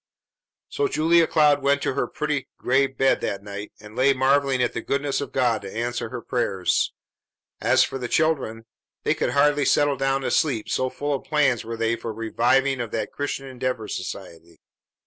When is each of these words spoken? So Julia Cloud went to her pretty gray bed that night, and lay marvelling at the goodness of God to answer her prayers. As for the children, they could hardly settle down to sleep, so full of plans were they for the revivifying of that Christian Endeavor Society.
So 0.67 0.87
Julia 0.87 1.27
Cloud 1.27 1.61
went 1.61 1.83
to 1.83 1.93
her 1.93 2.07
pretty 2.07 2.47
gray 2.57 2.87
bed 2.87 3.21
that 3.21 3.43
night, 3.43 3.71
and 3.79 3.95
lay 3.95 4.13
marvelling 4.13 4.63
at 4.63 4.73
the 4.73 4.81
goodness 4.81 5.21
of 5.21 5.31
God 5.31 5.61
to 5.61 5.71
answer 5.71 6.09
her 6.09 6.23
prayers. 6.23 6.91
As 7.59 7.83
for 7.83 7.99
the 7.99 8.07
children, 8.07 8.65
they 9.03 9.13
could 9.13 9.29
hardly 9.29 9.63
settle 9.65 9.97
down 9.97 10.21
to 10.21 10.31
sleep, 10.31 10.69
so 10.69 10.89
full 10.89 11.13
of 11.13 11.25
plans 11.25 11.63
were 11.63 11.77
they 11.77 11.95
for 11.95 12.13
the 12.13 12.15
revivifying 12.15 12.81
of 12.81 12.89
that 12.89 13.11
Christian 13.11 13.45
Endeavor 13.45 13.87
Society. 13.87 14.59